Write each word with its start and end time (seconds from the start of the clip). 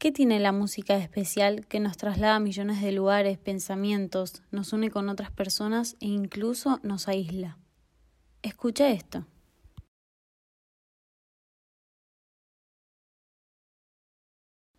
¿Qué 0.00 0.12
tiene 0.12 0.40
la 0.40 0.50
música 0.50 0.96
especial 0.96 1.66
que 1.66 1.78
nos 1.78 1.98
traslada 1.98 2.36
a 2.36 2.40
millones 2.40 2.80
de 2.80 2.90
lugares, 2.90 3.36
pensamientos, 3.36 4.42
nos 4.50 4.72
une 4.72 4.90
con 4.90 5.10
otras 5.10 5.30
personas 5.30 5.98
e 6.00 6.06
incluso 6.06 6.80
nos 6.82 7.06
aísla? 7.06 7.58
Escucha 8.40 8.88
esto. 8.88 9.26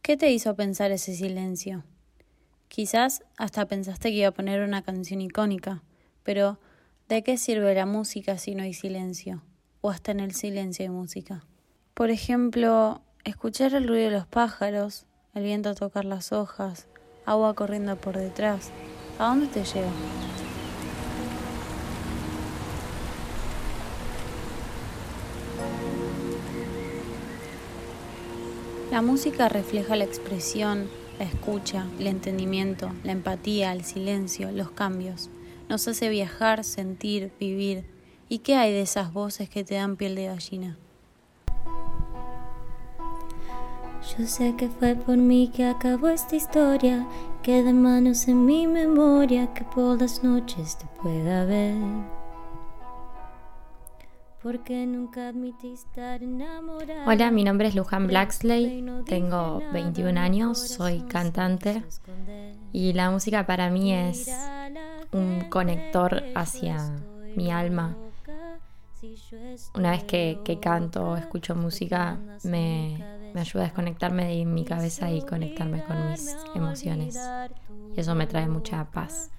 ¿Qué 0.01 0.17
te 0.17 0.31
hizo 0.31 0.55
pensar 0.55 0.89
ese 0.89 1.13
silencio? 1.13 1.83
Quizás 2.67 3.23
hasta 3.37 3.67
pensaste 3.67 4.09
que 4.09 4.15
iba 4.15 4.29
a 4.29 4.33
poner 4.33 4.63
una 4.63 4.81
canción 4.81 5.21
icónica, 5.21 5.83
pero 6.23 6.57
¿de 7.09 7.21
qué 7.21 7.37
sirve 7.37 7.75
la 7.75 7.85
música 7.85 8.39
si 8.39 8.55
no 8.55 8.63
hay 8.63 8.73
silencio? 8.73 9.43
O 9.81 9.91
hasta 9.91 10.13
en 10.13 10.19
el 10.19 10.33
silencio 10.33 10.81
hay 10.81 10.89
música. 10.89 11.45
Por 11.93 12.09
ejemplo, 12.09 13.03
escuchar 13.23 13.75
el 13.75 13.87
ruido 13.87 14.09
de 14.09 14.17
los 14.17 14.25
pájaros, 14.25 15.05
el 15.33 15.43
viento 15.43 15.75
tocar 15.75 16.03
las 16.03 16.33
hojas, 16.33 16.87
agua 17.25 17.53
corriendo 17.53 17.95
por 17.95 18.17
detrás. 18.17 18.69
¿A 19.17 19.27
dónde 19.27 19.47
te 19.47 19.63
lleva? 19.63 19.91
La 28.91 29.01
música 29.01 29.47
refleja 29.47 29.95
la 29.95 30.03
expresión, 30.03 30.89
la 31.17 31.23
escucha, 31.23 31.87
el 31.97 32.07
entendimiento, 32.07 32.91
la 33.03 33.13
empatía, 33.13 33.71
el 33.71 33.85
silencio, 33.85 34.51
los 34.51 34.71
cambios. 34.71 35.29
Nos 35.69 35.87
hace 35.87 36.09
viajar, 36.09 36.65
sentir, 36.65 37.31
vivir. 37.39 37.85
¿Y 38.27 38.39
qué 38.39 38.55
hay 38.55 38.73
de 38.73 38.81
esas 38.81 39.13
voces 39.13 39.49
que 39.49 39.63
te 39.63 39.75
dan 39.75 39.95
piel 39.95 40.15
de 40.15 40.25
gallina? 40.25 40.77
Yo 44.01 44.25
sé 44.25 44.55
que 44.55 44.67
fue 44.67 44.95
por 44.95 45.15
mí 45.15 45.51
que 45.55 45.63
acabó 45.63 46.09
esta 46.09 46.35
historia, 46.35 47.07
queda 47.43 47.71
manos 47.71 48.27
en 48.27 48.45
mi 48.45 48.65
memoria 48.65 49.53
que 49.53 49.63
por 49.63 50.01
las 50.01 50.23
noches 50.23 50.75
te 50.75 50.87
pueda 51.03 51.45
ver. 51.45 51.75
Porque 54.41 54.87
nunca 54.87 55.27
admití 55.27 55.73
estar 55.73 56.23
enamorada. 56.23 57.05
Hola, 57.05 57.29
mi 57.29 57.43
nombre 57.43 57.67
es 57.67 57.75
Luján 57.75 58.07
Blacksley, 58.07 58.83
tengo 59.05 59.61
21 59.71 60.19
años, 60.19 60.57
soy 60.57 61.01
cantante 61.01 61.83
y 62.73 62.93
la 62.93 63.11
música 63.11 63.45
para 63.45 63.69
mí 63.69 63.93
es 63.93 64.27
un 65.11 65.41
conector 65.41 66.23
hacia 66.33 66.89
mi 67.35 67.51
alma. 67.51 67.95
Una 69.75 69.91
vez 69.91 70.03
que, 70.05 70.39
que 70.43 70.59
canto 70.59 71.11
o 71.11 71.17
escucho 71.17 71.55
música 71.55 72.17
me, 72.43 72.97
me 73.33 73.41
ayuda 73.41 73.63
a 73.63 73.65
desconectarme 73.65 74.25
de 74.25 74.45
mi 74.45 74.65
cabeza 74.65 75.11
y 75.11 75.21
conectarme 75.25 75.83
con 75.83 76.11
mis 76.11 76.35
emociones. 76.55 77.19
Y 77.95 77.99
eso 77.99 78.15
me 78.15 78.27
trae 78.27 78.47
mucha 78.47 78.89
paz. 78.91 79.31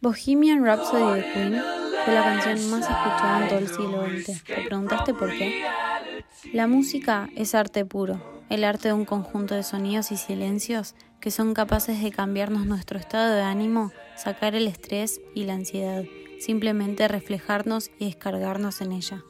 Bohemian 0.00 0.64
Rhapsody 0.64 1.20
de 1.20 1.32
Queen 1.32 1.62
fue 2.04 2.14
la 2.14 2.22
canción 2.22 2.70
más 2.70 2.82
escuchada 2.82 3.42
en 3.42 3.48
todo 3.48 3.58
el 3.58 3.68
siglo 3.68 4.06
XX. 4.06 4.44
¿Te 4.44 4.62
preguntaste 4.62 5.14
por 5.14 5.30
qué? 5.36 5.64
La 6.52 6.66
música 6.66 7.28
es 7.36 7.54
arte 7.54 7.84
puro, 7.84 8.20
el 8.48 8.64
arte 8.64 8.88
de 8.88 8.94
un 8.94 9.04
conjunto 9.04 9.54
de 9.54 9.62
sonidos 9.62 10.12
y 10.12 10.16
silencios 10.16 10.94
que 11.20 11.30
son 11.30 11.54
capaces 11.54 12.02
de 12.02 12.10
cambiarnos 12.10 12.66
nuestro 12.66 12.98
estado 12.98 13.34
de 13.34 13.42
ánimo, 13.42 13.92
sacar 14.16 14.54
el 14.54 14.68
estrés 14.68 15.20
y 15.34 15.44
la 15.44 15.54
ansiedad, 15.54 16.04
simplemente 16.40 17.08
reflejarnos 17.08 17.90
y 17.98 18.06
descargarnos 18.06 18.80
en 18.80 18.92
ella. 18.92 19.24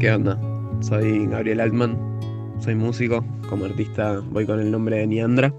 ¿Qué 0.00 0.10
onda? 0.10 0.53
Soy 0.86 1.26
Gabriel 1.28 1.60
Altman, 1.60 1.96
soy 2.60 2.74
músico, 2.74 3.24
como 3.48 3.64
artista 3.64 4.20
voy 4.20 4.44
con 4.44 4.60
el 4.60 4.70
nombre 4.70 4.98
de 4.98 5.06
Niandra. 5.06 5.54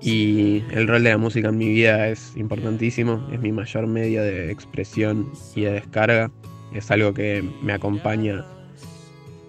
Y 0.00 0.62
el 0.70 0.86
rol 0.86 1.02
de 1.02 1.10
la 1.10 1.18
música 1.18 1.48
en 1.48 1.58
mi 1.58 1.66
vida 1.66 2.06
es 2.06 2.36
importantísimo, 2.36 3.26
es 3.32 3.40
mi 3.40 3.50
mayor 3.50 3.88
medio 3.88 4.22
de 4.22 4.52
expresión 4.52 5.28
y 5.56 5.62
de 5.62 5.72
descarga, 5.72 6.30
es 6.72 6.88
algo 6.92 7.12
que 7.14 7.42
me 7.62 7.72
acompaña 7.72 8.46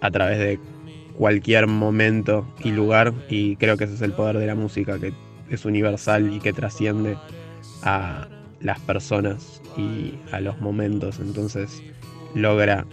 a 0.01 0.09
través 0.09 0.39
de 0.39 0.59
cualquier 1.15 1.67
momento 1.67 2.51
y 2.63 2.71
lugar 2.71 3.13
y 3.29 3.57
creo 3.57 3.77
que 3.77 3.83
ese 3.83 3.93
es 3.93 4.01
el 4.01 4.13
poder 4.13 4.39
de 4.39 4.47
la 4.47 4.55
música, 4.55 4.97
que 4.97 5.13
es 5.51 5.65
universal 5.65 6.33
y 6.33 6.39
que 6.39 6.51
trasciende 6.51 7.15
a 7.83 8.27
las 8.59 8.79
personas 8.79 9.61
y 9.77 10.15
a 10.31 10.41
los 10.41 10.59
momentos, 10.59 11.19
entonces 11.19 11.83
logra 12.33 12.87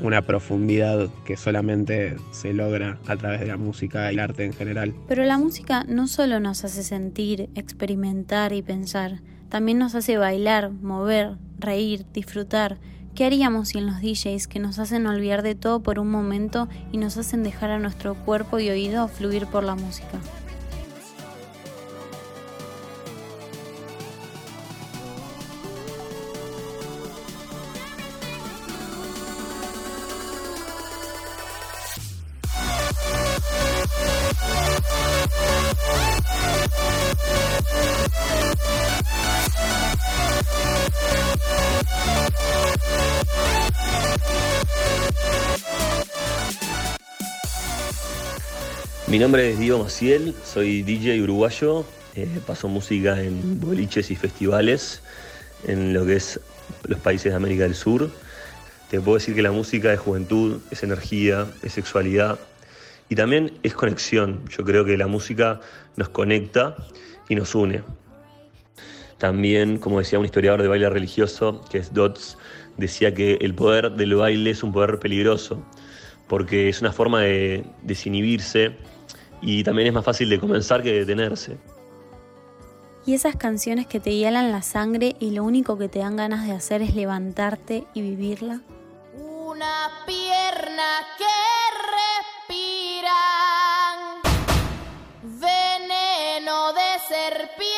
una 0.00 0.22
profundidad 0.22 1.08
que 1.24 1.36
solamente 1.36 2.16
se 2.30 2.52
logra 2.52 2.98
a 3.06 3.16
través 3.16 3.40
de 3.40 3.46
la 3.46 3.56
música 3.56 4.10
y 4.10 4.14
el 4.14 4.20
arte 4.20 4.44
en 4.44 4.52
general. 4.52 4.94
Pero 5.08 5.24
la 5.24 5.38
música 5.38 5.84
no 5.88 6.06
solo 6.08 6.40
nos 6.40 6.64
hace 6.64 6.82
sentir, 6.82 7.48
experimentar 7.54 8.52
y 8.52 8.62
pensar, 8.62 9.20
también 9.48 9.78
nos 9.78 9.94
hace 9.94 10.18
bailar, 10.18 10.70
mover, 10.70 11.36
reír, 11.58 12.04
disfrutar. 12.12 12.78
¿Qué 13.14 13.24
haríamos 13.24 13.68
sin 13.68 13.86
los 13.86 14.02
DJs 14.02 14.46
que 14.46 14.58
nos 14.58 14.78
hacen 14.78 15.06
olvidar 15.06 15.42
de 15.42 15.54
todo 15.54 15.80
por 15.80 15.98
un 15.98 16.10
momento 16.10 16.68
y 16.92 16.98
nos 16.98 17.16
hacen 17.16 17.42
dejar 17.42 17.70
a 17.70 17.78
nuestro 17.78 18.14
cuerpo 18.14 18.58
y 18.58 18.68
oído 18.68 19.08
fluir 19.08 19.46
por 19.46 19.64
la 19.64 19.74
música? 19.74 20.20
Mi 49.08 49.20
nombre 49.20 49.52
es 49.52 49.60
Diego 49.60 49.84
Maciel, 49.84 50.34
soy 50.44 50.82
DJ 50.82 51.22
uruguayo, 51.22 51.84
eh, 52.16 52.26
paso 52.44 52.66
música 52.66 53.22
en 53.22 53.60
boliches 53.60 54.10
y 54.10 54.16
festivales 54.16 55.00
en 55.64 55.94
lo 55.94 56.04
que 56.04 56.16
es 56.16 56.40
los 56.88 56.98
países 56.98 57.30
de 57.30 57.36
América 57.36 57.62
del 57.62 57.76
Sur. 57.76 58.10
Te 58.90 59.00
puedo 59.00 59.16
decir 59.16 59.36
que 59.36 59.42
la 59.42 59.52
música 59.52 59.92
es 59.92 60.00
juventud, 60.00 60.60
es 60.72 60.82
energía, 60.82 61.46
es 61.62 61.74
sexualidad 61.74 62.40
y 63.08 63.14
también 63.14 63.52
es 63.62 63.74
conexión. 63.74 64.40
Yo 64.48 64.64
creo 64.64 64.84
que 64.84 64.96
la 64.96 65.06
música 65.06 65.60
nos 65.94 66.08
conecta 66.08 66.76
y 67.28 67.36
nos 67.36 67.54
une. 67.54 67.84
También, 69.18 69.78
como 69.78 70.00
decía 70.00 70.18
un 70.18 70.24
historiador 70.24 70.62
de 70.62 70.68
baile 70.68 70.90
religioso, 70.90 71.64
que 71.70 71.78
es 71.78 71.94
Dodds, 71.94 72.38
decía 72.76 73.14
que 73.14 73.38
el 73.40 73.54
poder 73.54 73.92
del 73.92 74.16
baile 74.16 74.50
es 74.50 74.64
un 74.64 74.72
poder 74.72 74.98
peligroso, 74.98 75.64
porque 76.26 76.68
es 76.68 76.80
una 76.80 76.92
forma 76.92 77.20
de 77.20 77.64
desinhibirse 77.84 78.74
y 79.40 79.62
también 79.64 79.88
es 79.88 79.94
más 79.94 80.04
fácil 80.04 80.28
de 80.28 80.40
comenzar 80.40 80.82
que 80.82 80.92
detenerse. 80.92 81.56
Y 83.06 83.14
esas 83.14 83.36
canciones 83.36 83.86
que 83.86 84.00
te 84.00 84.14
hielan 84.16 84.50
la 84.50 84.62
sangre 84.62 85.14
y 85.20 85.30
lo 85.30 85.44
único 85.44 85.78
que 85.78 85.88
te 85.88 86.00
dan 86.00 86.16
ganas 86.16 86.44
de 86.44 86.52
hacer 86.52 86.82
es 86.82 86.94
levantarte 86.94 87.84
y 87.94 88.02
vivirla. 88.02 88.62
Una 89.14 89.90
pierna 90.04 91.06
que 91.16 91.24
respira 92.48 93.14
veneno 95.22 96.72
de 96.72 96.98
serpiente 97.06 97.76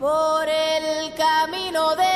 por 0.00 0.48
el 0.48 1.14
camino 1.14 1.94
del 1.94 2.15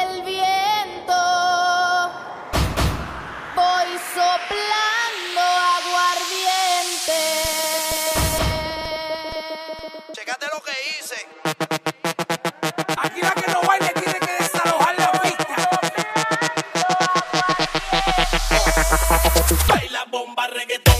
La 19.90 20.04
bomba 20.04 20.46
reggaetón. 20.46 20.94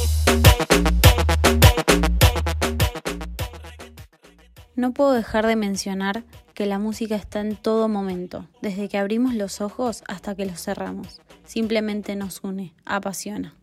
No 4.75 4.93
puedo 4.93 5.13
dejar 5.13 5.47
de 5.47 5.57
mencionar 5.57 6.25
que 6.55 6.67
la 6.67 6.79
música 6.79 7.17
está 7.17 7.41
en 7.41 7.57
todo 7.57 7.89
momento, 7.89 8.47
desde 8.61 8.89
que 8.89 8.99
abrimos 8.99 9.35
los 9.35 9.61
ojos 9.61 10.03
hasta 10.09 10.35
que 10.35 10.47
los 10.47 10.63
cerramos. 10.63 11.21
Simplemente 11.45 12.17
nos 12.17 12.41
une, 12.43 12.75
apasiona. 12.85 13.55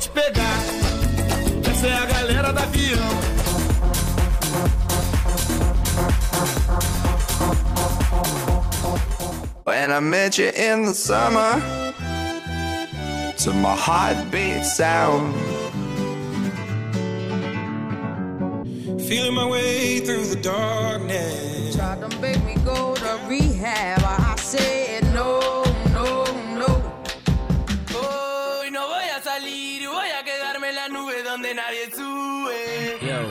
Te 0.00 0.08
pegar. 0.10 0.58
Essa 1.70 1.86
é 1.86 1.92
a 1.92 2.06
galera 2.06 2.52
da 2.52 2.62
avião. 2.62 3.10
When 9.64 9.92
I 9.92 10.00
met 10.00 10.38
you 10.38 10.48
in 10.48 10.86
the 10.86 10.94
summer, 10.94 11.60
to 13.38 13.52
my 13.52 13.76
heartbeat 13.76 14.64
sound. 14.64 15.34
Feeling 19.06 19.34
my 19.34 19.46
way 19.46 20.00
through 20.00 20.26
the 20.26 20.36
darkness. 20.36 21.76
Tried 21.76 22.00
to 22.00 22.20
make 22.20 22.42
me 22.44 22.54
go 22.64 22.94
to 22.94 23.20
rehab. 23.28 24.02
I 24.02 24.34
said 24.38 24.79
too. 31.90 33.04
Yo. 33.04 33.26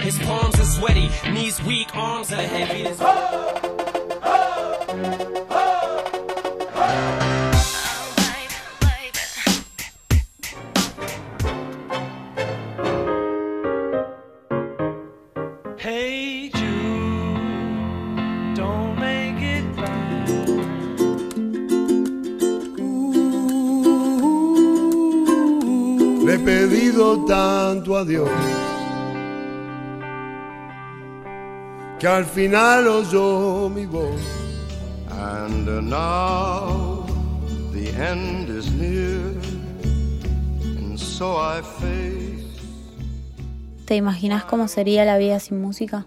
His 0.00 0.18
palms 0.20 0.58
are 0.58 0.64
sweaty, 0.64 1.10
knees 1.30 1.62
weak, 1.62 1.94
arms 1.94 2.32
are 2.32 2.36
heavy. 2.36 2.86
Oh, 3.00 4.18
oh. 4.22 5.37
He 26.38 26.44
pedido 26.44 27.24
tanto 27.24 27.96
a 27.96 28.04
Dios 28.04 28.28
que 31.98 32.06
al 32.06 32.24
final 32.24 32.86
oyó 32.86 33.68
mi 33.68 33.86
voz. 33.86 34.20
And 35.10 35.66
now 35.90 37.04
the 37.72 37.88
end 37.98 38.48
is 38.50 38.70
near, 38.72 39.34
and 40.62 40.96
so 40.98 41.36
I 41.36 41.60
face 41.62 42.38
¿Te 43.86 43.96
imaginas 43.96 44.44
cómo 44.44 44.68
sería 44.68 45.04
la 45.04 45.18
vida 45.18 45.40
sin 45.40 45.60
música? 45.60 46.06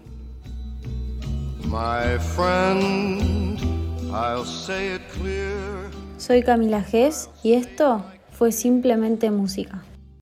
my 1.66 2.18
friend. 2.18 3.58
I'll 4.12 4.44
say 4.44 4.94
it 4.94 5.02
clear. 5.10 5.90
Soy 6.18 6.42
Camila 6.42 6.82
Gess 6.82 7.30
y 7.42 7.54
esto 7.54 8.04
fue 8.30 8.52
simplemente 8.52 9.30
música. 9.30 9.82